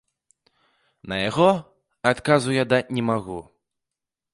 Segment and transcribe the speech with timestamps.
[1.13, 1.49] На яго
[2.13, 3.39] адказу я даць не магу.